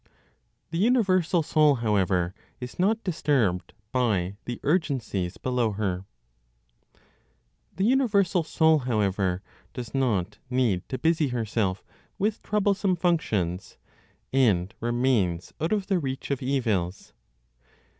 [0.71, 6.05] THE UNIVERSAL SOUL, HOWEVER, IS NOT DISTURBED BY THE URGENCIES BELOW HER.
[7.75, 9.43] The universal Soul, however,
[9.73, 11.83] does not need to busy herself
[12.17, 13.77] with troublesome functions,
[14.33, 17.13] and remains out of the reach of evils.